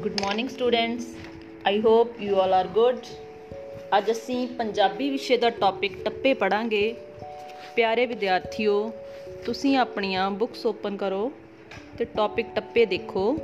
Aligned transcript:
Good 0.00 0.20
morning 0.20 0.48
students 0.48 1.06
I 1.66 1.80
hope 1.80 2.22
you 2.22 2.36
all 2.36 2.54
are 2.54 2.66
good 2.66 2.98
ਅੱਜ 3.98 4.10
ਅਸੀਂ 4.10 4.48
ਪੰਜਾਬੀ 4.48 5.10
ਵਿਸ਼ੇ 5.10 5.36
ਦਾ 5.36 5.50
ਟੌਪਿਕ 5.50 6.04
ਟੱਪੇ 6.04 6.34
ਪੜਾਂਗੇ। 6.34 6.96
ਪਿਆਰੇ 7.76 8.06
ਵਿਦਿਆਰਥੀਓ, 8.06 8.92
ਤੁਸੀਂ 9.44 9.76
ਆਪਣੀਆਂ 9.76 10.30
ਬੁੱਕਸ 10.30 10.66
ਓਪਨ 10.66 10.96
ਕਰੋ 10.96 11.32
ਤੇ 11.98 12.04
ਟੌਪਿਕ 12.04 12.46
ਟੱਪੇ 12.54 12.86
ਦੇਖੋ। 12.86 13.38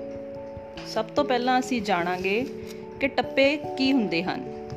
ਸਭ 0.87 1.05
ਤੋਂ 1.05 1.25
ਪਹਿਲਾਂ 1.25 1.61
ਅਸੀਂ 1.61 1.83
ਜਾਣਾਂਗੇ 1.83 2.47
ਕਿ 3.01 3.09
ਟੱਪੇ 3.09 3.57
ਕੀ 3.57 3.93
ਹੁੰਦੇ 3.93 4.23
ਹਨ। 4.23 4.69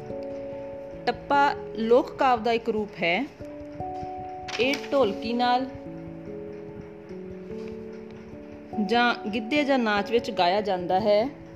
ਟੱਪਾ 1.05 1.53
ਲੋਕ 1.75 2.15
ਕਾਵ 2.15 2.43
ਦਾ 2.43 2.51
ਇੱਕ 2.51 2.69
ਰੂਪ 2.69 2.89
ਹੈ। 3.03 3.25
ਇਹ 4.59 4.75
ਢੋਲਕੀ 4.91 5.33
ਨਾਲ 5.33 5.65
ਜਾਂ 8.85 9.29
ਗਿੱਧੇ 9.29 9.63
ਜਾਂ 9.63 9.79
ਨਾਚ 9.79 10.11
ਵਿੱਚ 10.11 10.31
ਗਾਇਆ 10.31 10.61
ਜਾਂਦਾ 10.61 10.99
ਹੈ। 10.99 11.48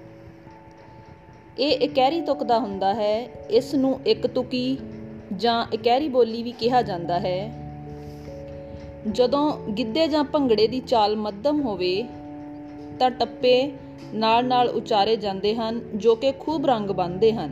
ਇਹ 1.59 1.71
ਇਕਹਿਰੀ 1.71 2.21
ਤੁਕ 2.21 2.43
ਦਾ 2.43 2.59
ਹੁੰਦਾ 2.59 2.93
ਹੈ, 2.93 3.27
ਇਸ 3.49 3.75
ਨੂੰ 3.75 3.99
ਇੱਕ 4.05 4.27
ਤੁਕੀ 4.27 4.77
ਜਾਂ 5.37 5.65
ਇਕਹਿਰੀ 5.73 6.09
ਬੋਲੀ 6.09 6.43
ਵੀ 6.43 6.51
ਕਿਹਾ 6.51 6.81
ਜਾਂਦਾ 6.81 7.19
ਹੈ। 7.19 7.63
ਜਦੋਂ 9.11 9.57
ਗਿੱਧੇ 9.57 10.07
ਜਾਂ 10.07 10.23
ਭੰਗੜੇ 10.23 10.67
ਦੀ 10.67 10.79
ਚਾਲ 10.79 11.15
ਮੱਧਮ 11.15 11.61
ਹੋਵੇ, 11.61 12.03
ਤਾਂ 12.99 13.11
ਟੱਪੇ 13.11 13.71
ਨਾਲ 14.13 14.45
ਨਾਲ 14.45 14.69
ਉਚਾਰੇ 14.69 15.15
ਜਾਂਦੇ 15.15 15.55
ਹਨ, 15.55 15.81
ਜੋ 15.95 16.15
ਕਿ 16.15 16.33
ਖੂਬ 16.39 16.65
ਰੰਗ 16.65 16.89
ਬੰਨਦੇ 16.89 17.33
ਹਨ। 17.33 17.51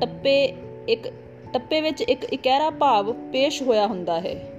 ਟੱਪੇ 0.00 0.54
ਇੱਕ, 0.88 1.08
ਟੱਪੇ 1.52 1.80
ਵਿੱਚ 1.80 2.00
ਇੱਕ 2.00 2.24
ਇਕਹਿਰਾ 2.24 2.70
ਭਾਵ 2.70 3.12
ਪੇਸ਼ 3.12 3.62
ਹੋਇਆ 3.62 3.86
ਹੁੰਦਾ 3.86 4.20
ਹੈ। 4.20 4.52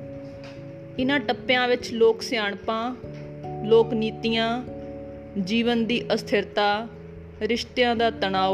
ਇਹਨਾਂ 1.00 1.20
ਟੱਪਿਆਂ 1.20 1.68
ਵਿੱਚ 1.68 1.92
ਲੋਕ 1.92 2.22
ਸਿਆਣਪਾਂ, 2.22 2.96
ਲੋਕ 3.64 3.94
ਨੀਤੀਆਂ, 3.94 4.64
ਜੀਵਨ 5.44 5.86
ਦੀ 5.86 6.04
ਅਸਥਿਰਤਾ 6.14 6.88
ਰਿਸ਼ਤਿਆਂ 7.42 7.96
ਦਾ 7.96 8.12
ਤਣਾਅ 8.12 8.52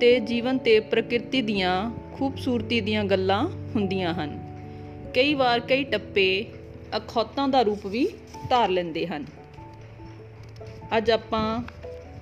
ਤੇ 0.00 0.20
ਜੀਵਨ 0.20 0.58
ਤੇ 0.58 0.80
ਪ੍ਰਕਿਰਤੀ 0.80 1.42
ਦੀਆਂ 1.42 1.90
ਖੂਬਸੂਰਤੀ 2.14 2.80
ਦੀਆਂ 2.80 3.04
ਗੱਲਾਂ 3.04 3.46
ਹੁੰਦੀਆਂ 3.46 4.14
ਹਨ। 4.14 4.56
ਕਈ 5.14 5.34
ਵਾਰ 5.34 5.60
ਕਈ 5.60 5.84
ਟੱਪੇ 5.84 6.46
ਅਖੌਤਾਂ 6.96 7.48
ਦਾ 7.48 7.62
ਰੂਪ 7.62 7.86
ਵੀ 7.86 8.08
ਧਾਰ 8.50 8.68
ਲੈਂਦੇ 8.68 9.06
ਹਨ। 9.06 9.26
ਅੱਜ 10.96 11.10
ਆਪਾਂ 11.10 11.62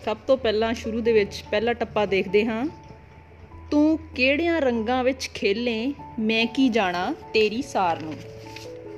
ਸਭ 0.05 0.17
ਤੋਂ 0.27 0.37
ਪਹਿਲਾਂ 0.37 0.75
ਸ਼ੁਰੂ 0.75 1.01
ਦੇ 1.01 1.13
ਵਿੱਚ 1.13 1.45
ਪਹਿਲਾ 1.51 1.73
ਟੱਪਾ 1.73 2.07
ਦੇਖਦੇ 2.07 2.47
ਹਾਂ। 2.47 2.67
ਤੂੰ 3.71 3.99
ਕਿਹੜਿਆਂ 4.17 4.61
ਰੰਗਾਂ 4.61 5.05
ਵਿੱਚ 5.05 5.31
ਖੇਲੇ, 5.35 5.93
ਮੈਂ 6.19 6.47
ਕੀ 6.47 6.69
ਜਾਣਾ 6.69 7.15
ਤੇਰੀ 7.33 7.63
ਸਾਰ 7.63 8.03
ਨੂੰ? 8.03 8.15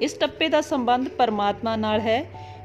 ਇਸ 0.03 0.13
ਟੱਪੇ 0.13 0.49
ਦਾ 0.49 0.61
ਸੰਬੰਧ 0.61 1.09
ਪਰਮਾਤਮਾ 1.09 1.77
ਨਾਲ 1.77 2.01
ਹੈ 2.01 2.25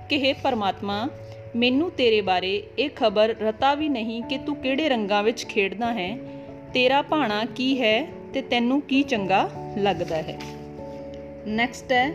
ਕਿ 0.10 0.32
हे 0.32 0.40
ਪਰਮਾਤਮਾ 0.44 1.10
ਮੈਨੂੰ 1.56 1.92
ਤੇਰੇ 1.92 2.22
ਬਾਰੇ 2.22 2.64
ਇਹ 2.80 2.90
ਖਬਰ 2.96 3.36
ਰਤਾ 3.42 3.76
ਵੀ 3.76 3.90
ਨਹੀਂ 3.90 4.24
ਕਿ 4.24 4.38
ਤੂੰ 4.38 4.56
ਕਿਹੜੇ 4.56 4.90
ਰੰਗਾਂ 4.90 5.24
ਵਿੱਚ 5.24 5.46
ਖੇਡਦਾ 5.46 5.94
ਹੈ। 5.94 6.18
ਤੇਰਾ 6.74 7.02
ਭਾਣਾ 7.02 7.46
ਕੀ 7.46 7.82
ਹੈ 7.82 8.08
ਤੇ 8.34 8.42
ਤੈਨੂੰ 8.42 8.82
ਕੀ 8.82 9.04
ਚੰਗਾ 9.04 9.50
ਲੱਗਦਾ 9.78 10.16
ਹੈ। 10.16 10.40
ਨੈਕਸਟ 11.48 11.92
ਹੈ, 11.92 12.12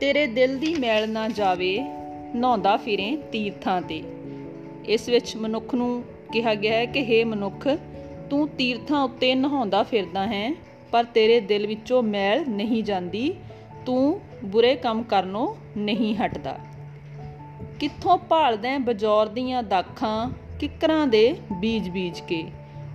ਤੇਰੇ 0.00 0.26
ਦਿਲ 0.26 0.58
ਦੀ 0.58 0.74
ਮੈਲ 0.74 1.10
ਨਾ 1.10 1.28
ਜਾਵੇ 1.28 1.78
ਨਹਾਉਂਦਾ 2.34 2.76
ਫਿਰੇ 2.76 3.18
ਤੀਰਥਾਂ 3.32 3.82
ਤੇ। 3.82 4.02
ਇਸ 4.88 5.08
ਵਿੱਚ 5.08 5.36
ਮਨੁੱਖ 5.36 5.74
ਨੂੰ 5.74 6.04
ਕਿਹਾ 6.32 6.54
ਗਿਆ 6.54 6.74
ਹੈ 6.74 6.86
ਕਿ 6.86 7.22
हे 7.22 7.28
ਮਨੁੱਖ, 7.28 7.68
ਤੂੰ 8.30 8.48
ਤੀਰਥਾਂ 8.48 9.02
ਉੱਤੇ 9.02 9.34
ਨਹਾਉਂਦਾ 9.34 9.82
ਫਿਰਦਾ 9.82 10.26
ਹੈ, 10.26 10.54
ਪਰ 10.92 11.04
ਤੇਰੇ 11.04 11.40
ਦਿਲ 11.40 11.66
ਵਿੱਚੋਂ 11.66 12.02
ਮੈਲ 12.02 12.44
ਨਹੀਂ 12.48 12.84
ਜਾਂਦੀ। 12.84 13.34
ਤੂੰ 13.86 14.20
ਬੁਰੇ 14.44 14.74
ਕੰਮ 14.74 15.02
ਕਰਨੋਂ 15.02 15.54
ਨਹੀਂ 15.78 16.16
ਹਟਦਾ। 16.16 16.58
ਕਿੱਥੋਂ 17.80 18.18
ਭਾਲਦਾ 18.18 18.78
ਬਜੌਰ 18.78 19.26
ਦੀਆਂ 19.26 19.62
ਦਾਖਾਂ, 19.62 20.30
ਕਿਕਰਾਂ 20.60 21.06
ਦੇ 21.06 21.36
ਬੀਜ 21.52 21.88
ਬੀਜ 21.88 22.20
ਕੇ। 22.20 22.44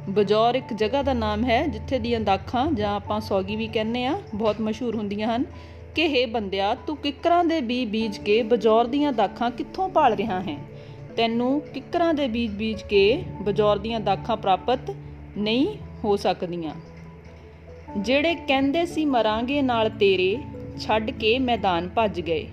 ਬਜੌਰ 0.09 0.55
ਇੱਕ 0.55 0.73
ਜਗ੍ਹਾ 0.73 1.03
ਦਾ 1.03 1.13
ਨਾਮ 1.13 1.43
ਹੈ 1.43 1.67
ਜਿੱਥੇ 1.67 1.99
ਦੀਆਂ 1.99 2.19
ਦਾਖਾਂ, 2.19 2.71
ਜਾਂ 2.71 2.95
ਆਪਾਂ 2.95 3.19
ਸੌਗੀ 3.19 3.55
ਵੀ 3.55 3.67
ਕਹਿੰਦੇ 3.67 4.05
ਆ, 4.05 4.21
ਬਹੁਤ 4.35 4.61
ਮਸ਼ਹੂਰ 4.61 4.95
ਹੁੰਦੀਆਂ 4.95 5.35
ਹਨ। 5.35 5.45
ਕਿ 5.95 6.23
हे 6.23 6.31
ਬੰਦਿਆ, 6.31 6.75
ਤੂੰ 6.75 6.97
ਕਿਕਰਾਂ 6.97 7.45
ਦੇ 7.45 7.61
ਬੀਜ 7.61 7.89
ਬੀਜ 7.89 8.17
ਕੇ 8.17 8.43
ਬਜੌਰ 8.43 8.87
ਦੀਆਂ 8.87 9.13
ਦਾਖਾਂ 9.13 9.51
ਕਿੱਥੋਂ 9.51 9.89
ਭਾਲ 9.89 10.13
ਰਿਹਾ 10.13 10.39
ਹੈ? 10.39 10.57
ਤੈਨੂੰ 11.17 11.61
ਕਿਕਰਾਂ 11.61 12.13
ਦੇ 12.13 12.27
ਬੀਜ 12.27 12.51
ਬੀਜ 12.51 12.81
ਕੇ 12.81 13.23
ਬਜੌਰ 13.41 13.77
ਦੀਆਂ 13.77 13.99
ਦਾਖਾਂ 13.99 14.37
ਪ੍ਰਾਪਤ 14.37 14.79
ਨਹੀਂ 15.37 15.67
ਹੋ 16.03 16.15
ਸਕਦੀਆਂ। 16.15 16.73
ਜਿਹੜੇ 17.97 18.35
ਕਹਿੰਦੇ 18.35 18.85
ਸੀ, 18.85 19.05
ਮਰਾਂਗੇ 19.05 19.61
ਨਾਲ 19.61 19.89
ਤੇਰੇ, 19.89 20.37
ਛੱਡ 20.79 21.11
ਕੇ 21.11 21.39
ਮੈਦਾਨ 21.39 21.89
ਭੱਜ 21.89 22.21
ਗਏ। 22.21 22.47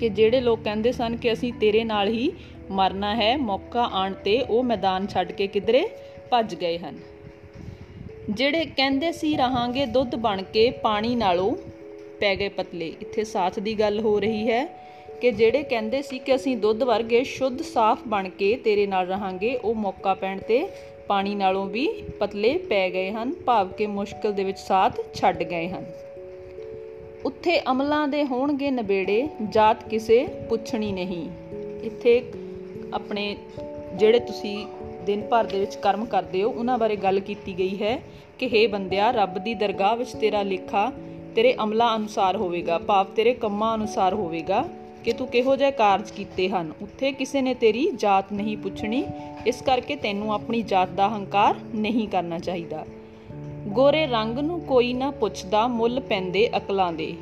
ਕਿ 0.00 0.08
ਜਿਹੜੇ 0.08 0.40
ਲੋਕ 0.40 0.62
ਕਹਿੰਦੇ 0.62 0.92
ਸਨ 0.92 1.16
ਕਿ 1.16 1.32
ਅਸੀਂ 1.32 1.52
ਤੇਰੇ 1.52 1.84
ਨਾਲ 1.84 2.08
ਹੀ 2.08 2.32
ਮਰਨਾ 2.70 3.14
ਹੈ, 3.14 3.36
ਮੌਕਾ 3.36 3.82
ਆਣ 3.92 4.14
ਤੇ 4.14 4.40
ਉਹ 4.40 4.62
ਮੈਦਾਨ 4.62 5.06
ਛੱਡ 5.06 5.32
ਕੇ 5.32 5.46
ਕਿਧਰੇ 5.46 5.88
ਭੱਜ 6.30 6.54
ਗਏ 6.54 6.78
ਹਨ। 6.78 6.98
ਜਿਹੜੇ 8.30 8.64
ਕਹਿੰਦੇ 8.64 9.12
ਸੀ, 9.12 9.36
ਰਹਾਂਗੇ 9.36 9.86
ਦੁੱਧ 9.86 10.14
ਬਣ 10.14 10.42
ਕੇ 10.42 10.70
ਪਾਣੀ 10.70 11.14
ਨਾਲੋਂ 11.14 11.56
ਪੈ 12.20 12.34
ਗਏ 12.36 12.48
ਪਤਲੇ। 12.48 12.92
ਇੱਥੇ 13.00 13.24
ਸਾਥ 13.24 13.58
ਦੀ 13.58 13.74
ਗੱਲ 13.74 14.00
ਹੋ 14.00 14.18
ਰਹੀ 14.20 14.50
ਹੈ 14.50 14.64
ਕਿ 15.20 15.30
ਜਿਹੜੇ 15.30 15.62
ਕਹਿੰਦੇ 15.62 16.02
ਸੀ 16.02 16.18
ਕਿ 16.18 16.34
ਅਸੀਂ 16.34 16.56
ਦੁੱਧ 16.56 16.82
ਵਰਗੇ 16.82 17.24
ਸ਼ੁੱਧ, 17.24 17.62
ਸਾਫ਼ 17.62 18.00
ਬਣ 18.08 18.28
ਕੇ 18.28 18.56
ਤੇਰੇ 18.56 18.86
ਨਾਲ 18.86 19.06
ਰਹਾਂਗੇ, 19.06 19.56
ਉਹ 19.56 19.74
ਮੌਕਾ 19.74 20.14
ਪੈਣ 20.14 20.38
ਤੇ 20.38 20.68
ਪਾਣੀ 21.08 21.34
ਨਾਲੋਂ 21.34 21.66
ਵੀ 21.66 21.86
ਪਤਲੇ 22.20 22.58
ਪੈ 22.58 22.90
ਗਏ 22.90 23.10
ਹਨ, 23.10 23.34
ਭਾਵ 23.46 23.68
ਕਿ 23.68 23.86
ਮੁਸ਼ਕਲ 23.86 24.32
ਦੇ 24.32 24.44
ਵਿੱਚ 24.44 24.58
ਸਾਥ 24.58 25.00
ਛੱਡ 25.14 25.42
ਗਏ 25.42 25.68
ਹਨ। 25.68 25.84
ਉੱਥੇ 27.26 27.60
ਅਮਲਾਂ 27.70 28.08
ਦੇ 28.08 28.24
ਹੋਣਗੇ 28.24 28.70
ਨਵੇੜੇ 28.70 29.28
ਜਾਤ 29.48 29.88
ਕਿਸੇ 29.88 30.28
ਪੁੱਛਣੀ 30.48 30.92
ਨਹੀਂ। 30.92 31.28
ਇੱਥੇ 31.82 32.32
ਆਪਣੇ 32.94 33.36
ਜਿਹੜੇ 33.94 34.18
ਤੁਸੀਂ 34.18 34.66
ਦਿਨ 35.06 35.22
ਭਰ 35.22 35.44
ਦੇ 35.44 35.60
ਵਿੱਚ 35.60 35.74
ਕਰਮ 35.76 36.04
ਕਰਦੇ 36.04 36.42
ਹੋ, 36.42 36.50
ਉਹਨਾਂ 36.50 36.78
ਬਾਰੇ 36.78 36.96
ਗੱਲ 36.96 37.20
ਕੀਤੀ 37.20 37.58
ਗਈ 37.58 37.82
ਹੈ 37.82 38.02
ਕਿ 38.38 38.46
हे 38.46 38.70
ਬੰਦਿਆ, 38.70 39.10
ਰੱਬ 39.10 39.38
ਦੀ 39.38 39.54
ਦਰਗਾਹ 39.54 39.96
ਵਿੱਚ 39.96 40.12
ਤੇਰਾ 40.12 40.42
ਲੇਖਾ, 40.42 40.92
ਤੇਰੇ 41.34 41.54
ਅਮਲਾਂ 41.64 41.96
ਅਨੁਸਾਰ 41.96 42.36
ਹੋਵੇਗਾ 42.36 42.78
ਭਾਵ 42.78 43.06
ਤੇਰੇ 43.06 43.34
ਕੰਮਾਂ 43.34 43.74
ਅਨੁਸਾਰ 43.74 44.14
ਹੋਵੇਗਾ, 44.14 44.68
ਕਿ 45.04 45.12
ਤੂੰ 45.12 45.26
ਕਿਹੋ 45.26 45.56
ਜਿਹੇ 45.56 45.70
ਕਾਰਜ 45.70 46.10
ਕੀਤੇ 46.10 46.48
ਹਨ। 46.48 46.72
ਉੱਥੇ 46.82 47.12
ਕਿਸੇ 47.12 47.42
ਨੇ 47.42 47.54
ਤੇਰੀ 47.54 47.90
ਜਾਤ 47.90 48.32
ਨਹੀਂ 48.32 48.56
ਪੁੱਛਣੀ, 48.56 49.04
ਇਸ 49.46 49.62
ਕਰਕੇ 49.62 49.96
ਤੈਨੂੰ 49.96 50.34
ਆਪਣੀ 50.34 50.62
ਜਾਤ 50.62 50.88
ਦਾ 50.88 51.08
ਹੰਕਾਰ 51.08 51.56
ਨਹੀਂ 51.74 52.08
ਕਰਨਾ 52.08 52.38
ਚਾਹੀਦਾ। 52.38 52.86
ਗੋਰੇ 53.68 54.06
ਰੰਗ 54.06 54.38
ਨੂੰ 54.38 54.60
ਕੋਈ 54.60 54.92
ਨਾ 54.92 55.10
ਪੁੱਛਦਾ, 55.10 55.66
ਮੁੱਲ 55.66 56.00
ਪੈਂਦੇ 56.00 56.48
ਅਕਲਾਂ 56.56 56.92
ਦੇ। 56.92 57.14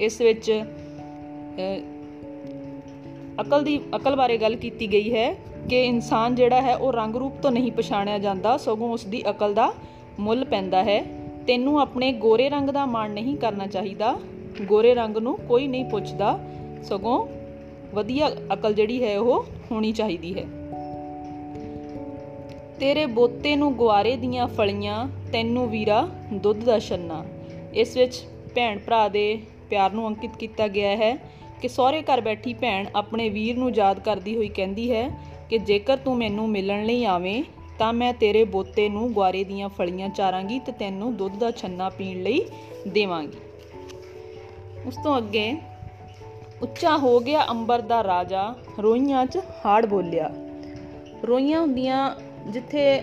ਇਸ 0.00 0.20
ਵਿੱਚ 0.20 0.62
ਅਕਲ 3.40 3.64
ਦੀ, 3.64 3.80
ਅਕਲ 3.96 4.16
ਬਾਰੇ 4.16 4.38
ਗੱਲ 4.38 4.56
ਕੀਤੀ 4.56 4.92
ਗਈ 4.92 5.14
ਹੈ 5.14 5.32
ਕਿ 5.68 5.84
ਇਨਸਾਨ 5.84 6.34
ਜਿਹੜਾ 6.34 6.60
ਹੈ, 6.60 6.76
ਉਹ 6.76 6.92
ਰੰਗ 6.92 7.16
ਰੂਪ 7.16 7.32
ਤੋਂ 7.42 7.50
ਨਹੀਂ 7.50 7.72
ਪਛਾਣਿਆ 7.72 8.18
ਜਾਂਦਾ, 8.18 8.56
ਸਗੋਂ 8.56 8.92
ਉਸ 8.92 9.04
ਦੀ 9.04 9.22
ਅਕਲ 9.30 9.54
ਦਾ 9.54 9.72
ਮੁੱਲ 10.20 10.44
ਪੈਂਦਾ 10.44 10.84
ਹੈ। 10.84 11.02
ਤੈਨੂੰ 11.46 11.80
ਆਪਣੇ 11.80 12.12
ਗੋਰੇ 12.12 12.48
ਰੰਗ 12.48 12.70
ਦਾ 12.70 12.86
ਮਾਣ 12.86 13.10
ਨਹੀਂ 13.10 13.36
ਕਰਨਾ 13.36 13.66
ਚਾਹੀਦਾ। 13.66 14.16
ਗੋਰੇ 14.62 14.94
ਰੰਗ 14.94 15.16
ਨੂੰ 15.16 15.36
ਕੋਈ 15.38 15.66
ਨਹੀਂ 15.66 15.84
ਪੁੱਛਦਾ, 15.84 16.38
ਸਗੋਂ 16.82 17.26
ਵਧੀਆ 17.94 18.30
ਅਕਲ 18.52 18.74
ਜਿਹੜੀ 18.74 19.04
ਹੈ, 19.04 19.18
ਉਹ 19.18 19.44
ਹੋਣੀ 19.70 19.92
ਚਾਹੀਦੀ 19.92 20.34
ਹੈ। 20.34 20.61
ਤੇਰੇ 22.82 23.04
ਬੋਤੇ 23.06 23.54
ਨੂੰ 23.56 23.74
ਗੁਆਰੇ 23.74 24.16
ਦੀਆਂ 24.16 24.46
ਫਲੀਆਂ, 24.48 25.08
ਤੈਨੂੰ 25.32 25.68
ਵੀਰਾ 25.70 26.08
ਦੁੱਧ 26.32 26.64
ਦਾ 26.64 26.78
ਛੰਨਾ। 26.78 27.24
ਇਸ 27.74 27.96
ਵਿੱਚ 27.96 28.16
ਭੈਣ 28.54 28.78
ਭਰਾ 28.78 29.08
ਦੇ 29.08 29.38
ਪਿਆਰ 29.70 29.92
ਨੂੰ 29.92 30.06
ਅੰਕਿਤ 30.08 30.36
ਕੀਤਾ 30.36 30.66
ਗਿਆ 30.68 30.96
ਹੈ 30.96 31.14
ਕਿ 31.60 31.68
ਸਹੁਰੇ 31.68 32.02
ਘਰ 32.02 32.20
ਬੈਠੀ 32.20 32.54
ਭੈਣ 32.54 32.86
ਆਪਣੇ 32.96 33.28
ਵੀਰ 33.28 33.56
ਨੂੰ 33.56 33.70
ਯਾਦ 33.74 34.00
ਕਰਦੀ 34.00 34.36
ਹੋਈ 34.36 34.48
ਕਹਿੰਦੀ 34.48 34.90
ਹੈ 34.92 35.08
ਕਿ 35.50 35.58
ਜੇਕਰ 35.58 35.96
ਤੂੰ 35.96 36.16
ਮੈਨੂੰ 36.16 36.48
ਮਿਲਣ 36.48 36.84
ਲਈ 36.84 37.04
ਆਵੇਂ, 37.04 37.42
ਤਾਂ 37.78 37.92
ਮੈਂ 37.92 38.12
ਤੇਰੇ 38.14 38.44
ਬੋਤੇ 38.44 38.88
ਨੂੰ 38.88 39.12
ਗੁਆਰੇ 39.12 39.44
ਦੀਆਂ 39.44 39.68
ਫਲੀਆਂ 39.68 40.08
ਚਾਰਾਂਗੀ 40.08 40.58
ਤੇ 40.58 40.72
ਤੈਨੂੰ 40.72 41.16
ਦੁੱਧ 41.16 41.38
ਦਾ 41.38 41.50
ਛੰਨਾ 41.50 41.88
ਪੀਣ 41.88 42.22
ਲਈ 42.22 42.44
ਦੇਵਾਂਗੀ। 42.88 43.38
ਉਸ 44.86 44.98
ਤੋਂ 45.04 45.16
ਅੱਗੇ 45.18 45.56
ਉੱਚਾ 46.62 46.96
ਹੋ 46.96 47.18
ਗਿਆ 47.20 47.46
ਅੰਬਰ 47.50 47.80
ਦਾ 47.80 48.02
ਰਾਜਾ, 48.04 48.54
ਰੋਈਆਂ 48.78 49.26
'ਚ 49.26 49.38
ਹਾੜ 49.66 49.86
ਬੋਲਿਆ। 49.86 50.30
ਰੋਈਆਂ 51.24 51.60
ਹੁੰਦੀਆਂ 51.60 52.10
ਜਿੱਥੇ 52.48 53.00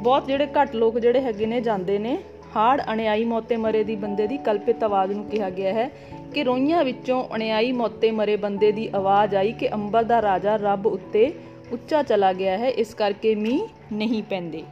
ਬਹੁਤ 0.00 0.26
ਜਿਹੜੇ 0.26 0.46
ਘੱਟ 0.46 0.74
ਲੋਕ 0.74 0.98
ਜਿਹੜੇ 0.98 1.20
ਹੈਗੇ 1.20 1.46
ਨੇ 1.46 1.60
ਜਾਂਦੇ 1.60 1.98
ਨੇ, 1.98 2.18
ਹਾੜ 2.56 2.82
ਅਣਿਆਈ 2.92 3.24
ਮੌਤੇ 3.24 3.56
ਮਰੇ 3.56 3.84
ਦੀ 3.84 3.96
ਬੰਦੇ 3.96 4.26
ਦੀ 4.26 4.36
ਕਲਪਿਤ 4.36 4.84
ਆਵਾਜ਼ 4.84 5.12
ਨੂੰ 5.12 5.24
ਕਿਹਾ 5.24 5.50
ਗਿਆ 5.50 5.72
ਹੈ 5.72 5.90
ਕਿ 6.34 6.44
ਰੋਈਆਂ 6.44 6.84
ਵਿੱਚੋਂ 6.84 7.24
ਅਣਿਆਈ 7.34 7.72
ਮੌਤੇ 7.72 8.10
ਮਰੇ 8.10 8.36
ਬੰਦੇ 8.36 8.72
ਦੀ 8.72 8.88
ਆਵਾਜ਼ 8.94 9.34
ਆਈ 9.34 9.52
ਕਿ 9.52 9.68
ਅੰਬਰ 9.74 10.02
ਦਾ 10.02 10.22
ਰਾਜਾ 10.22 10.56
ਰੱਬ 10.56 10.86
ਉੱਤੇ 10.86 11.32
ਉੱਚਾ 11.72 12.02
ਚਲਾ 12.02 12.32
ਗਿਆ 12.32 12.58
ਹੈ, 12.58 12.68
ਇਸ 12.68 12.94
ਕਰਕੇ 12.94 13.34
ਮੀਂਹ 13.34 13.66
ਨਹੀਂ 13.92 14.22
ਪੈਂਦੇ। 14.22 14.62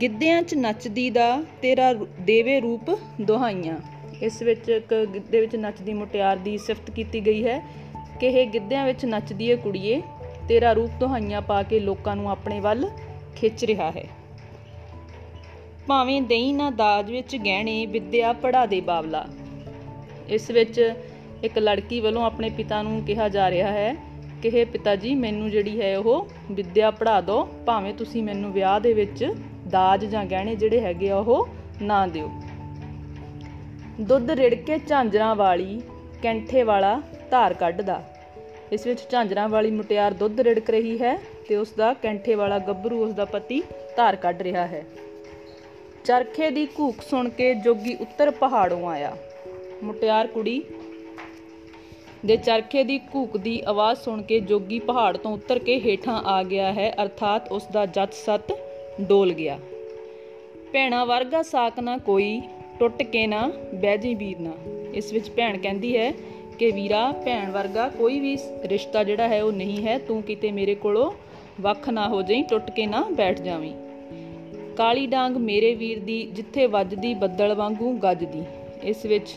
ਗਿੱਧਿਆਂ 0.00 0.42
'ਚ 0.42 0.54
ਨੱਚਦੀ 0.54 1.10
ਦਾ 1.10 1.42
ਤੇਰਾ 1.62 1.92
ਦੇਵੇ 2.20 2.60
ਰੂਪ 2.60 2.90
ਦੁਹਾਈਆਂ। 3.20 3.76
ਇਸ 4.22 4.42
ਵਿੱਚ 4.42 4.68
ਇੱਕ 4.68 4.94
ਗਿੱਧੇ 5.14 5.40
ਵਿੱਚ 5.40 5.56
ਨੱਚਦੀ 5.56 5.94
ਮੁਟਿਆਰ 5.94 6.36
ਦੀ 6.36 6.58
ਸਿਫਤ 6.58 6.90
ਕੀਤੀ 6.90 7.20
ਗਈ 7.26 7.44
ਹੈ 7.46 7.62
ਕਿ 8.20 8.26
ਇਹ 8.26 8.46
ਗਿੱਧਿਆਂ 8.46 8.86
ਵਿੱਚ 8.86 9.04
ਨੱਚਦੀ 9.04 9.50
ਏ 9.50 9.56
ਕੁੜੀਏ 9.56 10.02
ਤੇਰਾ 10.48 10.72
ਰੂਪ 10.72 10.90
ਦੁਹਾਈਆਂ 11.00 11.42
ਪਾ 11.42 11.62
ਕੇ 11.62 11.80
ਲੋਕਾਂ 11.80 12.16
ਨੂੰ 12.16 12.30
ਆਪਣੇ 12.30 12.60
ਵੱਲ 12.60 12.90
ਖਿੱਚ 13.36 13.64
ਰਿਹਾ 13.64 13.90
ਹੈ। 13.90 14.06
ਭਾਵੇਂ 15.86 16.22
ਦੇਈ 16.22 16.52
ਨਾ 16.52 16.70
ਦਾਜ 16.70 17.10
ਵਿੱਚ 17.10 17.36
ਗਹਿਣੇ, 17.36 17.86
ਵਿਦਿਆ 17.86 18.32
ਪੜਾ 18.32 18.66
ਦੇ 18.66 18.80
ਬਾਵਲਾ। 18.80 19.26
ਇਸ 20.28 20.50
ਵਿੱਚ 20.50 20.94
ਇੱਕ 21.44 21.58
ਲੜਕੀ 21.58 22.00
ਵੱਲੋਂ 22.00 22.24
ਆਪਣੇ 22.24 22.50
ਪਿਤਾ 22.50 22.82
ਨੂੰ 22.82 23.02
ਕਿਹਾ 23.02 23.28
ਜਾ 23.28 23.50
ਰਿਹਾ 23.50 23.70
ਹੈ 23.70 23.94
ਕਿ, 24.42 24.50
ਹੇ 24.50 24.64
ਪਿਤਾ 24.64 24.96
ਜੀ 24.96 25.14
ਮੈਨੂੰ 25.14 25.50
ਜਿਹੜੀ 25.50 25.80
ਹੈ 25.80 25.98
ਉਹ 25.98 26.28
ਵਿੱਦਿਆ 26.52 26.90
ਪੜ੍ਹਾ 26.90 27.20
ਦਿਓ। 27.20 27.48
ਭਾਵੇਂ 27.66 27.94
ਤੁਸੀਂ 27.94 28.22
ਮੈਨੂੰ 28.22 28.52
ਵਿਆਹ 28.52 28.80
ਦੇ 28.80 28.92
ਵਿੱਚ 28.92 29.34
ਦਾਜ 29.68 30.04
ਜਾਂ 30.04 30.24
ਗਹਿਣੇ 30.24 30.56
ਜਿਹੜੇ 30.56 30.80
ਹੈਗੇ 30.80 31.10
ਆ, 31.10 31.16
ਉਹ 31.16 31.48
ਨਾ 31.82 32.06
ਦਿਓ। 32.06 32.30
ਦੁੱਧ 34.00 34.30
ਰਿੜ 34.30 34.54
ਕੇ 34.54 34.78
ਝਾਂਜਰਾਂ 34.78 35.34
ਵਾਲੀ 35.34 35.82
ਕੈਂਠੇ 36.22 36.62
ਵਾਲਾ 36.62 37.02
ਧਾਰ 37.30 37.54
ਕੱਢਦਾ। 37.54 38.02
ਇਸ 38.72 38.86
ਵਿੱਚ 38.86 39.00
ਝਾਂਜਰਾਂ 39.10 39.48
ਵਾਲੀ 39.48 39.70
ਮੁਟਿਆਰ 39.70 40.12
ਦੁੱਧ 40.12 40.40
ਰਿੜਕ 40.40 40.70
ਰਹੀ 40.70 40.98
ਹੈ 40.98 41.20
ਤੇ 41.48 41.56
ਉਸ 41.56 41.72
ਦਾ 41.72 41.94
ਕੈਂਠੇ 41.94 42.34
ਵਾਲਾ 42.34 42.58
ਗੱਭਰੂ 42.58 43.04
ਉਸ 43.04 43.12
ਦਾ 43.12 43.24
ਪਤੀ 43.24 43.62
ਧਾਰ 43.96 44.16
ਕੱਢ 44.16 44.42
ਰਿਹਾ 44.42 44.66
ਹੈ। 44.66 44.86
ਚਰਖੇ 46.04 46.50
ਦੀ 46.50 46.68
ਘੂਕ 46.78 47.02
ਸੁਣ 47.02 47.28
ਕੇ 47.28 47.54
ਜੋਗੀ 47.54 47.94
ਉੱਤਰ 47.94 48.30
ਪਹਾੜੋਂ 48.30 48.88
ਆਇਆ। 48.88 49.16
ਮੁਟਿਆਰ 49.84 50.26
ਕੁੜੀ 50.26 50.62
ਦੇ 52.26 52.36
ਚਰਖੇ 52.36 52.84
ਦੀ 52.84 53.00
ਘੂਕ 53.14 53.36
ਦੀ 53.36 53.62
ਆਵਾਜ਼ 53.66 53.98
ਸੁਣ 53.98 54.22
ਕੇ 54.22 54.40
ਜੋਗੀ 54.40 54.78
ਪਹਾੜ 54.78 55.16
ਤੋਂ 55.16 55.32
ਉੱਤਰ 55.32 55.58
ਕੇ 55.58 55.80
ਹੇਠਾਂ 55.80 56.22
ਆ 56.22 56.42
ਗਿਆ 56.42 56.72
ਹੈ, 56.72 56.94
ਅਰਥਾਤ 57.02 57.52
ਉਸ 57.52 57.66
ਦਾ 57.72 57.86
ਜੱਤ 57.86 58.14
ਸੱਤ 58.14 58.52
ਡੋਲ 59.00 59.32
ਗਿਆ। 59.32 59.58
ਭੈਣਾ 60.72 61.04
ਵਰਗਾ 61.04 61.42
ਸਾਕ 61.42 61.80
ਨਾ 61.80 61.98
ਕੋਈ, 61.98 62.42
ਟੁੱਟ 62.78 63.02
ਕੇ 63.02 63.26
ਨਾ, 63.26 63.52
ਬਹਿ 63.74 63.98
ਜੀ 63.98 64.14
ਵੀਰ 64.14 64.38
ਨਾ। 64.38 64.52
ਇਸ 64.94 65.12
ਵਿੱਚ 65.12 65.30
ਭੈਣ 65.30 65.58
ਕਹਿੰਦੀ 65.58 65.96
ਹੈ 65.96 66.12
ਕਿ 66.58 66.70
ਵੀਰਾ, 66.70 67.12
ਭੈਣ 67.12 67.50
ਵਰਗਾ 67.50 67.88
ਕੋਈ 67.88 68.20
ਵੀ 68.20 68.36
ਰਿਸ਼ਤਾ 68.64 69.04
ਜਿਹੜਾ 69.04 69.28
ਹੈ 69.28 69.42
ਉਹ 69.42 69.52
ਨਹੀਂ 69.52 69.86
ਹੈ। 69.86 69.98
ਤੂੰ 69.98 70.22
ਕਿਤੇ 70.22 70.52
ਮੇਰੇ 70.52 70.74
ਕੋਲੋਂ 70.74 71.12
ਵੱਖ 71.60 71.88
ਨਾ 71.90 72.08
ਹੋ 72.08 72.22
ਜਾਈਂ, 72.22 72.44
ਟੁੱਟ 72.44 72.70
ਕੇ 72.70 72.86
ਨਾ 72.86 73.04
ਬੈਠ 73.12 73.40
ਜਾਵੀਂ। 73.40 73.72
ਕਾਲੀ 74.76 75.06
ਡਾਂਗ 75.06 75.36
ਮੇਰੇ 75.36 75.74
ਵੀਰ 75.74 75.98
ਦੀ, 75.98 76.22
ਜਿੱਥੇ 76.22 76.66
ਵੱਜਦੀ 76.66 77.14
ਬੱਦਲ 77.14 77.54
ਵਾਂਗੂ 77.54 77.92
ਗੱਜਦੀ। 77.92 78.42
ਇਸ 78.82 79.06
ਵਿੱਚ 79.06 79.34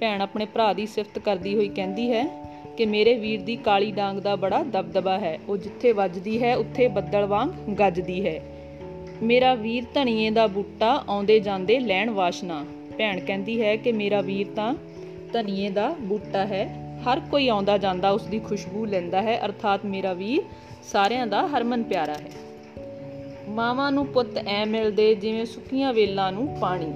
ਭੈਣ 0.00 0.22
ਆਪਣੇ 0.22 0.46
ਭਰਾ 0.54 0.72
ਦੀ 0.72 0.86
ਸਿਫਤ 0.86 1.18
ਕਰਦੀ 1.18 1.54
ਹੋਈ 1.54 1.68
ਕਹਿੰਦੀ 1.68 2.10
ਹੈ 2.10 2.24
ਕਿ 2.76 2.86
ਮੇਰੇ 2.86 3.14
ਵੀਰ 3.14 3.42
ਦੀ 3.42 3.56
ਕਾਲੀ 3.56 3.90
ਡਾਂਗ 3.92 4.16
ਦਾ 4.16 4.36
ਬੜਾ 4.36 4.62
ਦਬਦਬਾ 4.62 5.18
ਹੈ। 5.18 5.38
ਉਹ 5.48 5.56
ਜਿੱਥੇ 5.56 5.92
ਵੱਜਦੀ 5.92 6.42
ਹੈ, 6.42 6.56
ਉੱਥੇ 6.56 6.88
ਬੱਦਲ 6.88 7.24
ਵਾਂਗ 7.24 7.50
ਗੱਜਦੀ 7.74 8.26
ਹੈ। 8.26 8.42
ਮੇਰਾ 9.22 9.54
ਵੀਰ 9.54 9.84
ਧਣੀਏ 9.94 10.30
ਦਾ 10.30 10.46
ਬੂਟਾ 10.46 11.04
ਆਉਂਦੇ 11.08 11.40
ਜਾਂਦੇ 11.40 11.78
ਲੈਣ 11.80 12.10
ਵਾਸ਼ਨਾ 12.10 12.64
ਭੈਣ 12.98 13.20
ਕਹਿੰਦੀ 13.20 13.60
ਹੈ 13.62 13.76
ਕਿ 13.76 13.92
ਮੇਰਾ 13.92 14.20
ਵੀਰ 14.20 14.46
ਤਾਂ 14.56 14.74
ਧਨੀਏ 15.32 15.70
ਦਾ 15.70 15.94
ਬੂਟਾ 16.00 16.46
ਹੈ। 16.46 16.64
ਹਰ 17.02 17.20
ਕੋਈ 17.20 17.48
ਆਉਂਦਾ 17.48 17.78
ਜਾਂਦਾ 17.78 18.10
ਉਸ 18.10 18.22
ਦੀ 18.22 18.38
ਖੁਸ਼ਬੂ 18.38 18.84
ਲੈਂਦਾ 18.86 19.22
ਹੈ। 19.22 19.38
ਅਰਥਾਤ 19.44 19.84
ਮੇਰਾ 19.84 20.12
ਵੀਰ 20.12 20.42
ਸਾਰਿਆਂ 20.92 21.26
ਦਾ 21.26 21.46
ਹਰਮਨ 21.46 21.82
ਪਿਆਰਾ 21.82 22.14
ਹੈ। 22.14 22.30
ਮਾਵਾਂ 23.48 23.92
ਨੂੰ 23.92 24.06
ਪੁੱਤ 24.06 24.38
ਐ 24.46 24.64
ਮਿਲਦੇ 24.64 25.14
ਜਿਵੇਂ 25.14 25.44
ਸੁੱਕੀਆਂ 25.46 25.92
ਵੇਲਾਂ 25.92 26.32
ਨੂੰ 26.32 26.56
ਪਾਣੀ। 26.60 26.92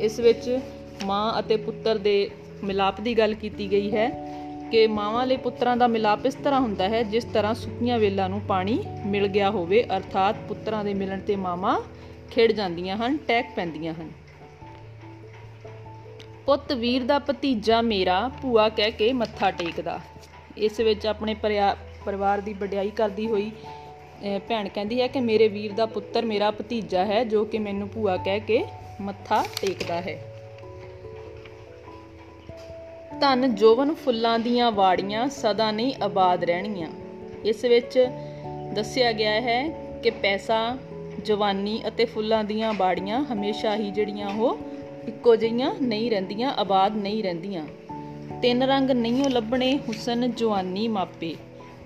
ਇਸ 0.00 0.20
ਵਿੱਚ 0.20 0.58
ਮਾਂ 1.04 1.38
ਅਤੇ 1.38 1.56
ਪੁੱਤਰ 1.56 1.98
ਦੇ 1.98 2.30
ਮਿਲਾਪ 2.64 3.00
ਦੀ 3.00 3.18
ਗੱਲ 3.18 3.34
ਕੀਤੀ 3.34 3.70
ਗਈ 3.70 3.90
ਹੈ 3.90 4.08
ਕਿ 4.72 4.86
ਮਾਵਾਂ 4.86 5.26
ਲਈ 5.26 5.36
ਪੁੱਤਰਾਂ 5.36 5.76
ਦਾ 5.76 5.86
ਮਿਲਾਪ 5.86 6.26
ਇਸ 6.26 6.34
ਤਰ੍ਹਾਂ 6.34 6.60
ਹੁੰਦਾ 6.60 6.88
ਹੈ, 6.88 7.02
ਜਿਸ 7.02 7.24
ਤਰ੍ਹਾਂ 7.24 7.54
ਸੁੱਕੀਆਂ 7.54 7.98
ਵੇਲਾਂ 7.98 8.28
ਨੂੰ 8.28 8.40
ਪਾਣੀ 8.40 8.84
ਮਿਲ 9.06 9.26
ਗਿਆ 9.26 9.50
ਹੋਵੇ। 9.50 9.82
ਅਰਥਾਤ 9.96 10.36
ਪੁੱਤਰਾਂ 10.48 10.84
ਦੇ 10.84 10.94
ਮਿਲਣ 10.94 11.20
ਤੇ 11.20 11.36
ਮਾਵਾਂ 11.36 11.80
ਖਿੜ 12.30 12.52
ਜਾਂਦੀਆਂ 12.52 12.96
ਹਨ 12.96 13.16
ਟੈਕ 13.16 13.46
ਪੈਂਦੀਆਂ 13.56 13.94
ਹਨ। 13.94 14.10
ਪੁੱਤ 16.48 16.72
ਵੀਰ 16.72 17.02
ਦਾ 17.04 17.18
ਭਤੀਜਾ 17.18 17.80
ਮੇਰਾ 17.82 18.16
ਭੂਆ 18.42 18.68
ਕਹਿ 18.68 18.90
ਕੇ 18.90 19.12
ਮੱਥਾ 19.12 19.50
ਟੇਕਦਾ। 19.50 19.98
ਇਸ 20.58 20.78
ਵਿੱਚ 20.80 21.06
ਆਪਣੇ 21.06 21.34
ਪਰਿਵਾਰ 22.04 22.40
ਦੀ 22.40 22.52
ਵਡਿਆਈ 22.52 22.90
ਕਰਦੀ 22.90 23.26
ਹੋਈ 23.26 23.50
ਭੈਣ 24.48 24.68
ਕਹਿੰਦੀ 24.68 25.00
ਹੈ 25.00 25.06
ਕਿ 25.06 25.20
ਮੇਰੇ 25.20 25.48
ਵੀਰ 25.48 25.72
ਦਾ 25.72 25.86
ਪੁੱਤਰ 25.86 26.24
ਮੇਰਾ 26.24 26.50
ਭਤੀਜਾ 26.50 27.04
ਹੈ, 27.04 27.22
ਜੋ 27.24 27.44
ਕਿ 27.44 27.58
ਮੈਨੂੰ 27.58 27.88
ਭੂਆ 27.88 28.16
ਕਹਿ 28.16 28.40
ਕੇ 28.40 28.62
ਮੱਥਾ 29.00 29.42
ਟੇਕਦਾ 29.60 30.00
ਹੈ। 30.00 30.16
ਧਨ 33.20 33.54
ਜੋਵਨ 33.54 33.94
ਫੁੱਲਾਂ 33.94 34.38
ਦੀਆਂ 34.38 34.70
ਵਾੜੀਆਂ 34.72 35.28
ਸਦਾ 35.32 35.70
ਨਹੀਂ 35.70 35.94
ਆਬਾਦ 36.02 36.44
ਰਹਿਣੀਆਂ। 36.44 36.88
ਇਸ 37.44 37.64
ਵਿੱਚ 37.64 37.98
ਦੱਸਿਆ 38.74 39.12
ਗਿਆ 39.12 39.40
ਹੈ 39.40 39.60
ਕਿ 40.02 40.10
ਪੈਸਾ, 40.22 40.76
ਜਵਾਨੀ 41.24 41.80
ਅਤੇ 41.88 42.04
ਫੁੱਲਾਂ 42.04 42.42
ਦੀਆਂ 42.44 42.72
ਬਾੜੀਆਂ 42.72 43.24
ਹਮੇਸ਼ਾ 43.32 43.76
ਹੀ 43.76 43.90
ਜਿਹੜੀਆਂ 43.90 44.28
ਉਹ 44.28 44.58
ਇੱਕੋ 45.08 45.36
ਜਿਹੀਆਂ 45.36 45.74
ਨਹੀਂ 45.82 46.10
ਰਹਿੰਦੀਆਂ, 46.10 46.52
ਆਬਾਦ 46.52 46.96
ਨਹੀਂ 46.96 47.22
ਰਹਿੰਦੀਆਂ। 47.22 47.66
ਤਿੰਨ 48.42 48.62
ਰੰਗ 48.62 48.90
ਨਹੀਂਓ 48.90 49.28
ਲੱਭਣੇ, 49.28 49.76
ਹੁਸਨ 49.76 50.32
ਜਵਾਨੀ 50.32 50.88
ਮਾਪੇ। 50.88 51.36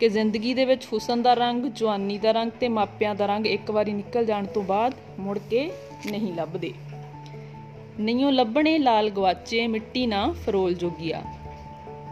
ਕਿ 0.00 0.08
ਜ਼ਿੰਦਗੀ 0.08 0.54
ਦੇ 0.54 0.64
ਵਿੱਚ 0.64 0.84
ਹੁਸਨ 0.84 1.22
ਦਾ 1.22 1.34
ਰੰਗ, 1.34 1.64
ਜਵਾਨੀ 1.64 2.18
ਦਾ 2.18 2.32
ਰੰਗ 2.32 2.50
ਤੇ 2.50 2.68
ਮਾਪਿਆਂ 2.68 3.14
ਦਾ 3.14 3.26
ਰੰਗ 3.26 3.46
ਇੱਕ 3.46 3.70
ਵਾਰੀ 3.70 3.92
ਨਿਕਲ 3.92 4.24
ਜਾਣ 4.24 4.46
ਤੋਂ 4.46 4.62
ਬਾਅਦ 4.62 4.94
ਮੁੜ 5.20 5.38
ਕੇ 5.50 5.70
ਨਹੀਂ 6.10 6.34
ਲੱਭਦੇ। 6.34 6.72
ਨਹੀਂਓ 8.00 8.30
ਲੱਭਣੇ, 8.30 8.78
ਲਾਲ 8.78 9.10
ਗਵਾਚੇ 9.10 9.66
ਮਿੱਟੀ 9.66 10.06
ਨਾ 10.06 10.32
ਫਰੋਲ 10.32 10.74
ਜੋਗੀਆ। 10.74 11.22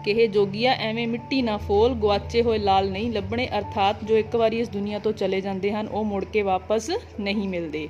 ਕਿਹੇ 0.05 0.27
ਜੋਗੀਆ 0.27 0.73
ਐਵੇਂ 0.73 1.09
ਮਿੱਟੀ 1.09 1.43
ਨਾ 1.43 1.57
ਫੋਲ 1.57 1.95
ਗਵਾਚੇ 1.95 2.43
ਹੋਏ 2.43 2.59
ਲਾਲ 2.59 2.91
ਨਹੀਂ 2.91 3.13
ਲੱਭਣੇ, 3.13 3.49
ਅਰਥਾਤ 3.59 3.97
ਜੋ 4.05 4.17
ਇੱਕ 4.17 4.37
ਵਾਰੀ 4.37 4.61
ਇਸ 4.61 4.69
ਦੁਨੀਆ 4.69 4.99
ਤੋਂ 4.99 5.13
ਚਲੇ 5.13 5.41
ਜਾਂਦੇ 5.41 5.73
ਹਨ, 5.73 5.87
ਉਹ 5.87 6.05
ਮੁੜ 6.05 6.25
ਕੇ 6.25 6.43
ਵਾਪਸ 6.43 6.91
ਨਹੀਂ 7.21 7.49
ਮਿਲਦੇ। 7.49 7.89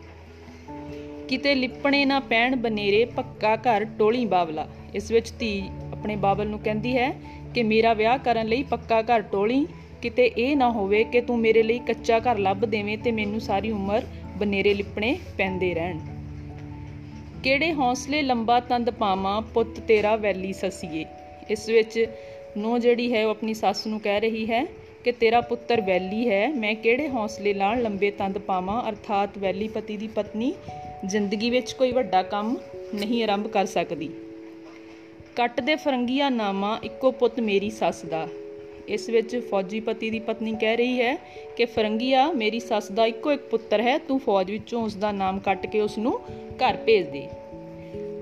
ਕਿਤੇ 1.31 1.55
ਲਿਪਣੇ 1.55 2.05
ਨਾ 2.05 2.21
ਪੈਣ 2.21 2.56
ਬਨੇਰੇ 2.56 3.05
ਪੱਕਾ 3.05 3.56
ਘਰ 3.56 3.85
ਟੋਲੀ 3.99 4.25
ਬਾਵਲਾ। 4.27 4.67
ਇਸ 4.94 5.11
ਵਿੱਚ 5.11 5.32
ਧੀ 5.38 5.62
ਆਪਣੇ 5.93 6.17
ਬਾਬਲ 6.17 6.47
ਨੂੰ 6.47 6.59
ਕਹਿੰਦੀ 6.59 6.97
ਹੈ 6.97 7.11
ਕਿ 7.55 7.62
ਮੇਰਾ 7.62 7.93
ਵਿਆਹ 7.94 8.19
ਕਰਨ 8.19 8.47
ਲਈ 8.47 8.62
ਪੱਕਾ 8.62 9.00
ਘਰ 9.03 9.23
ਟੋਲੀ, 9.23 9.67
ਕਿਤੇ 10.03 10.27
ਇਹ 10.27 10.56
ਨਾ 10.56 10.71
ਹੋਵੇ 10.71 11.05
ਕਿ 11.05 11.21
ਤੂੰ 11.21 11.38
ਮੇਰੇ 11.38 11.62
ਲਈ 11.62 11.79
ਕੱਚਾ 11.79 12.19
ਘਰ 12.19 12.38
ਲੱਭ 12.38 12.65
ਦੇਵੇਂ 12.65 12.99
ਤੇ 12.99 13.12
ਮੈਨੂੰ 13.12 13.41
ਸਾਰੀ 13.41 13.71
ਉਮਰ 13.71 14.03
ਬਨੇਰੇ 14.37 14.75
ਲਿਪਣੇ 14.75 15.19
ਪੈਂਦੇ 15.38 15.75
ਰਹਿਣ। 15.75 15.99
ਕਿਹੜੇ 17.44 17.73
ਹੌਸਲੇ 17.73 18.23
ਲੰਬਾ 18.23 18.61
ਤੰਦ 18.61 18.91
ਪਾਵਾਂ 18.91 19.41
ਪੁੱਤ 19.43 19.81
ਤੇਰਾ 19.81 20.17
ਵੈਲੀ 20.17 20.53
ਸਸੀਏ। 20.53 21.05
ਇਸ 21.50 21.69
ਵਿੱਚ 21.69 22.06
ਨੋ 22.56 22.79
ਜਿਹੜੀ 22.79 23.12
ਹੈ 23.15 23.26
ਉਹ 23.26 23.31
ਆਪਣੀ 23.31 23.55
ਸੱਸ 23.55 23.87
ਨੂੰ 23.87 24.00
ਕਹਿ 24.00 24.21
ਰਹੀ 24.21 24.50
ਹੈ 24.50 24.67
ਕਿ 25.05 25.12
ਤੇਰਾ 25.12 25.41
ਪੁੱਤਰ 25.41 25.81
ਵੈਲੀ 25.81 26.29
ਹੈ, 26.31 26.49
ਮੈਂ 26.49 26.75
ਕਿਹੜੇ 26.75 27.08
ਹੌਸਲੇ 27.08 27.55
ਨਾਲ 27.55 27.82
ਲੰਬੇ 27.82 28.11
ਤੰਦ 28.11 28.38
ਪਾਵਾਂ? 28.38 28.88
ਅਰਥਾਤ 28.88 29.38
ਵੈਲੀ 29.38 29.69
ਪਤੀ 29.69 29.97
ਦੀ 29.97 30.08
ਪਤਨੀ 30.08 30.55
ਜ਼ਿੰਦਗੀ 31.06 31.50
ਵਿੱਚ 31.50 31.73
ਕੋਈ 31.73 31.93
ਵੱਡਾ 31.93 32.23
ਕੰਮ 32.23 32.56
ਨਹੀਂ 32.94 33.25
ਆਰੰਭ 33.25 33.47
ਕਰ 33.47 33.67
ਸਕਦੀ। 33.67 34.11
ਕੱਟ 35.37 35.61
ਦੇ 35.61 35.76
ਫਰੰਗੀਆ 35.76 36.29
ਨਾਮਾ 36.29 36.79
ਇੱਕੋ 36.82 37.11
ਪੁੱਤ 37.11 37.41
ਮੇਰੀ 37.41 37.70
ਸੱਸ 37.70 38.05
ਦਾ। 38.05 38.29
ਇਸ 38.88 39.08
ਵਿੱਚ 39.08 39.37
ਫੌਜੀ 39.50 39.81
ਪਤੀ 39.81 40.11
ਦੀ 40.11 40.19
ਪਤਨੀ 40.19 40.55
ਕਹਿ 40.61 40.76
ਰਹੀ 40.76 41.00
ਹੈ 41.00 41.17
ਕਿ 41.56 41.64
ਫਰੰਗੀਆ 41.64 42.32
ਮੇਰੀ 42.32 42.61
ਸੱਸ 42.61 42.93
ਦਾ 42.93 43.06
ਇੱਕੋ 43.06 43.32
ਇੱਕ 43.32 43.43
ਪੁੱਤਰ 43.43 43.81
ਹੈ, 43.81 43.99
ਤੂੰ 43.99 44.19
ਫੌਜ 44.19 44.50
ਵਿੱਚੋਂ 44.50 44.82
ਉਸ 44.82 44.94
ਦਾ 44.94 45.12
ਨਾਮ 45.12 45.38
ਕੱਟ 45.38 45.67
ਕੇ 45.67 45.81
ਉਸ 45.81 45.99
ਨੂੰ 45.99 46.20
ਘਰ 46.56 46.76
ਭੇਜ 46.76 47.06
ਦੇ। 47.06 47.29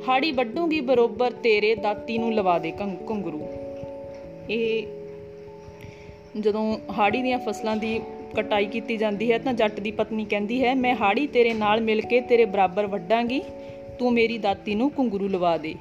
ਹਾੜੀ 0.08 0.32
ਵੱਡੂਗੀ 0.32 0.80
ਬਰੋਬਰ 0.80 1.30
ਤੇਰੇ 1.30 1.74
ਦਾਤੀ 1.74 2.18
ਨੂੰ 2.18 2.34
ਲਵਾ 2.34 2.58
ਦੇ 2.58 2.72
ਘੁੰਗਰੂ 2.80 3.48
ਇਹ 4.50 4.86
ਜਦੋਂ 6.36 6.78
ਹਾੜੀ 6.98 7.22
ਦੀਆਂ 7.22 7.38
ਫਸਲਾਂ 7.38 7.76
ਦੀ 7.76 8.00
ਕਟਾਈ 8.36 8.66
ਕੀਤੀ 8.66 8.96
ਜਾਂਦੀ 8.96 9.32
ਹੈ 9.32 9.38
ਤਾਂ 9.38 9.52
ਜੱਟ 9.52 9.80
ਦੀ 9.80 9.90
ਪਤਨੀ 9.90 10.24
ਕਹਿੰਦੀ 10.24 10.64
ਹੈ, 10.64 10.74
ਮੈਂ 10.74 10.96
ਹਾੜੀ 10.96 11.26
ਤੇਰੇ 11.26 11.54
ਨਾਲ 11.54 11.80
ਮਿਲ 11.80 12.00
ਕੇ 12.00 12.20
ਤੇਰੇ 12.20 12.44
ਬਰਾਬਰ 12.44 12.86
ਵੱਡਾਂਗੀ 12.86 13.42
ਤੂੰ 13.98 14.12
ਮੇਰੀ 14.12 14.38
ਦਾਤੀ 14.38 14.74
ਨੂੰ 14.74 14.92
ਘੁੰਗਰੂ 14.98 15.28
ਲਵਾ 15.28 15.56
ਦੇ। 15.56 15.74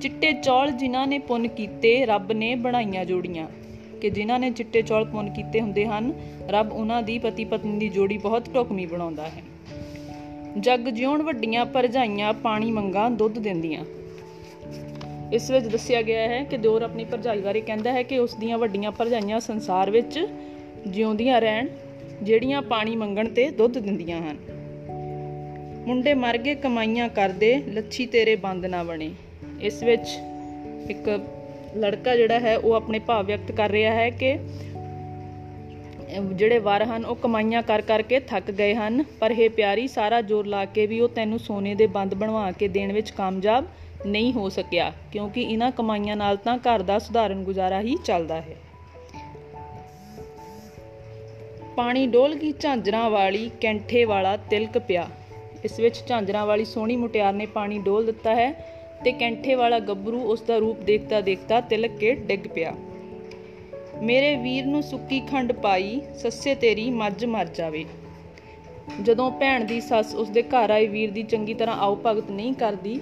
ਚਿੱਟੇ 0.00 0.32
ਚੌਲ 0.32 0.70
ਜਿਨ੍ਹਾਂ 0.70 1.06
ਨੇ 1.06 1.18
ਪੁੰਨ 1.18 1.48
ਕੀਤੇ, 1.48 2.06
ਰੱਬ 2.06 2.32
ਨੇ 2.32 2.54
ਬਣਾਈਆਂ 2.54 3.04
ਜੋੜੀਆਂ। 3.04 3.48
ਕਿ 4.00 4.10
ਜਿਨ੍ਹਾਂ 4.10 4.38
ਨੇ 4.38 4.50
ਚਿੱਟੇ 4.50 4.82
ਚੌਲ 4.82 5.04
ਪੁੰਨ 5.04 5.30
ਕੀਤੇ 5.30 5.60
ਹੁੰਦੇ 5.60 5.86
ਹਨ, 5.86 6.12
ਰੱਬ 6.48 6.72
ਉਹਨਾਂ 6.72 7.02
ਦੀ 7.02 7.18
ਪਤੀ 7.18 7.44
ਪਤਨੀ 7.44 7.78
ਦੀ 7.78 7.88
ਜੋੜੀ 7.88 8.18
ਬਹੁਤ 8.18 8.54
ਢੁਕਮੀ 8.54 8.86
ਬਣਾਉਂਦਾ 8.86 9.22
ਹੈ। 9.22 9.42
ਜੱਗ 10.60 10.80
ਜਿਉਣ 10.80 11.22
ਵੱਡੀਆਂ 11.22 11.66
ਪਰਜਾਈਆਂ 11.66 12.32
ਪਾਣੀ 12.32 12.70
ਮੰਗਾ 12.70 13.08
ਦੁੱਧ 13.08 13.38
ਦਿੰਦੀਆਂ। 13.38 13.84
ਇਸ 15.32 15.50
ਵਿੱਚ 15.50 15.66
ਦੱਸਿਆ 15.66 16.02
ਗਿਆ 16.02 16.28
ਹੈ 16.28 16.42
ਕਿ 16.44 16.56
ਦਿਓਰ 16.56 16.82
ਆਪਣੀ 16.82 17.04
ਭਰਜਾਈ 17.04 17.40
ਬਾਰੇ 17.40 17.60
ਕਹਿੰਦਾ 17.60 17.92
ਹੈ 17.92 18.02
ਕਿ 18.02 18.18
ਉਸ 18.18 18.34
ਦੀਆਂ 18.34 18.58
ਵੱਡੀਆਂ 18.58 18.90
ਭਰਜਾਈਆਂ 18.92 19.40
ਸੰਸਾਰ 19.40 19.90
ਵਿੱਚ 19.90 20.26
ਜਿਉਂਦੀਆਂ 20.86 21.40
ਰਹਿਣ, 21.40 21.68
ਜਿਹੜੀਆਂ 22.22 22.62
ਪਾਣੀ 22.62 22.96
ਮੰਗਣ 22.96 23.28
ਤੇ 23.28 23.50
ਦੁੱਧ 23.50 23.78
ਦਿੰਦੀਆਂ 23.78 24.18
ਹਨ। 24.18 24.36
ਮੁੰਡੇ 25.86 26.14
ਮਰ 26.14 26.38
ਗਏ, 26.38 26.54
ਕਮਾਈਆਂ 26.54 27.08
ਕਰਦੇ, 27.08 27.62
ਲੱਛੀ 27.68 28.06
ਤੇਰੇ 28.06 28.36
ਬੰਦ 28.36 28.66
ਨਾ 28.66 28.82
ਬਣੇ। 28.82 29.10
ਇਸ 29.62 29.82
ਵਿੱਚ 29.82 30.08
ਇੱਕ 30.90 31.08
ਲੜਕਾ 31.76 32.16
ਜਿਹੜਾ 32.16 32.38
ਹੈ, 32.40 32.56
ਉਹ 32.58 32.72
ਆਪਣੇ 32.72 32.98
ਭਾਵ 32.98 33.26
ਵਿਅਕਤ 33.26 33.52
ਕਰ 33.52 33.70
ਰਿਹਾ 33.70 33.94
ਹੈ 33.94 34.10
ਕਿ 34.10 34.38
ਜਿਹੜੇ 36.32 36.58
ਵਰ 36.58 36.82
ਹਨ, 36.84 37.04
ਉਹ 37.04 37.16
ਕਮਾਈਆਂ 37.16 37.62
ਕਰ 37.62 37.80
ਕਰਕੇ 37.80 38.20
ਥੱਕ 38.20 38.50
ਗਏ 38.50 38.74
ਹਨ। 38.74 39.04
ਪਰ 39.20 39.30
ਇਹ 39.30 39.50
ਪਿਆਰੀ, 39.50 39.86
ਸਾਰਾ 39.88 40.20
ਜ਼ੋਰ 40.20 40.46
ਲਾ 40.46 40.64
ਕੇ 40.64 40.86
ਵੀ 40.86 41.00
ਉਹ 41.00 41.08
ਤੈਨੂੰ 41.08 41.38
ਸੋਨੇ 41.38 41.74
ਦੇ 41.74 41.86
ਬੰਦ 41.86 42.14
ਬਣਵਾ 42.14 42.50
ਕੇ 42.52 42.68
ਦੇਣ 42.68 42.92
ਵਿੱਚ 42.92 43.10
ਕਾਮਯਾਬ 43.10 43.64
ਨਹੀਂ 44.06 44.32
ਹੋ 44.32 44.48
ਸਕਿਆ, 44.48 44.92
ਕਿਉਂਕਿ 45.12 45.42
ਇਹਨਾਂ 45.42 45.70
ਕਮਾਈਆਂ 45.70 46.16
ਨਾਲ 46.16 46.36
ਤਾਂ 46.36 46.56
ਘਰ 46.58 46.82
ਦਾ 46.82 46.98
ਸੁਧਾਰਨ 46.98 47.42
ਗੁਜ਼ਾਰਾ 47.44 47.80
ਹੀ 47.80 47.96
ਚੱਲਦਾ 47.96 48.40
ਹੈ। 48.40 48.56
ਪਾਣੀ 51.76 52.06
ਡੋਲ 52.06 52.34
ਗਈ 52.34 52.52
ਝਾਂਜਰਾਂ 52.52 53.10
ਵਾਲੀ 53.10 53.50
ਕੈਂਠੇ 53.60 54.04
ਵਾਲਾ 54.04 54.36
ਤਿਲਕ 54.50 54.78
ਪਿਆ। 54.78 55.08
ਇਸ 55.64 55.80
ਵਿੱਚ 55.80 56.02
ਝਾਂਜਰਾਂ 56.06 56.46
ਵਾਲੀ 56.46 56.64
ਸੋਹਣੀ 56.64 56.96
ਮੁਟਿਆਰ 56.96 57.32
ਨੇ 57.32 57.46
ਪਾਣੀ 57.46 57.78
ਡੋਲ 57.78 58.06
ਦਿੱਤਾ 58.06 58.34
ਹੈ 58.34 58.50
ਤੇ 59.04 59.12
ਕੈਂਠੇ 59.12 59.54
ਵਾਲਾ 59.54 59.78
ਗੱਭਰੂ 59.78 60.20
ਉਸ 60.22 60.42
ਦਾ 60.42 60.58
ਰੂਪ 60.58 60.80
ਦੇਖਦਾ 60.80 61.20
ਦੇਖਦਾ 61.20 61.60
ਤਿਲਕ 61.60 61.96
ਕੇ 61.98 62.14
ਡਿੱਗ 62.14 62.46
ਪਿਆ। 62.54 62.74
ਮੇਰੇ 64.02 64.36
ਵੀਰ 64.36 64.66
ਨੂੰ 64.66 64.82
ਸੁੱਕੀ 64.82 65.20
ਖੰਡ 65.20 65.52
ਪਾਈ, 65.52 66.00
ਸੱਸੇ 66.14 66.54
ਤੇਰੀ 66.54 66.90
ਮੱਝ 66.90 67.24
ਮਰ 67.24 67.46
ਜਾਵੇ। 67.46 67.84
ਜਦੋਂ 69.02 69.30
ਭੈਣ 69.30 69.64
ਦੀ 69.64 69.80
ਸੱਸ 69.80 70.14
ਉਸ 70.14 70.28
ਦੇ 70.28 70.42
ਘਰ 70.42 70.70
ਆਏ, 70.70 70.86
ਵੀਰ 70.86 71.10
ਦੀ 71.10 71.22
ਚੰਗੀ 71.22 71.54
ਤਰ੍ਹਾਂ 71.54 71.76
ਆਉ 71.76 71.96
ਭਗਤ 72.06 72.30
ਨਹੀਂ 72.30 72.54
ਕਰਦੀ 72.54 73.00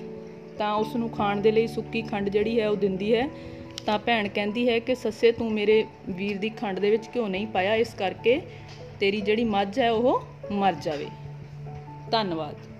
ਤਾਂ 0.58 0.74
ਉਸ 0.74 0.96
ਨੂੰ 0.96 1.10
ਖਾਣ 1.10 1.40
ਦੇ 1.40 1.50
ਲਈ 1.50 1.66
ਸੁੱਕੀ 1.66 2.02
ਖੰਡ 2.02 2.28
ਜਿਹੜੀ 2.28 2.60
ਹੈ 2.60 2.68
ਉਹ 2.68 2.76
ਦਿੰਦੀ 2.76 3.14
ਹੈ। 3.14 3.28
ਤਾਂ 3.86 3.98
ਭੈਣ 3.98 4.28
ਕਹਿੰਦੀ 4.28 4.68
ਹੈ 4.68 4.78
ਕਿ, 4.78 4.94
ਸੱਸੇ, 4.94 5.32
ਤੂੰ 5.32 5.52
ਮੇਰੇ 5.52 5.84
ਵੀਰ 6.08 6.38
ਦੀ 6.38 6.48
ਖੰਡ 6.48 6.78
ਦੇ 6.78 6.90
ਵਿੱਚ 6.90 7.08
ਘਿਓ 7.16 7.28
ਨਹੀਂ 7.28 7.46
ਪਾਇਆ, 7.46 7.74
ਇਸ 7.74 7.94
ਕਰਕੇ 7.94 8.40
ਤੇਰੀ 9.00 9.20
ਜਿਹੜੀ 9.20 9.44
ਮੱਝ 9.44 9.78
ਹੈ 9.78 9.92
ਉਹ 9.92 10.22
ਮਰ 10.52 10.72
ਜਾਵੇ। 10.72 11.06
ਧੰਨਵਾਦ। 12.10 12.71